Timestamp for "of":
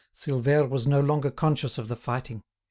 1.77-1.87